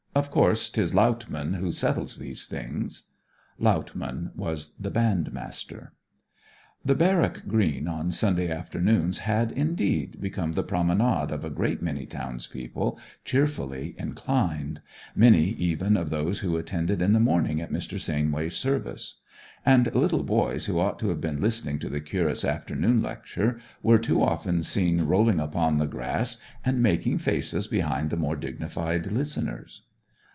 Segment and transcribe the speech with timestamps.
[0.13, 3.11] Of course 'tis Lautmann who settles those things.'
[3.57, 5.93] Lautmann was the bandmaster.
[6.83, 12.05] The barrack green on Sunday afternoons had, indeed, become the promenade of a great many
[12.05, 14.81] townspeople cheerfully inclined,
[15.15, 17.97] many even of those who attended in the morning at Mr.
[17.97, 19.21] Sainway's service;
[19.65, 23.97] and little boys who ought to have been listening to the curate's afternoon lecture were
[23.97, 29.83] too often seen rolling upon the grass and making faces behind the more dignified listeners.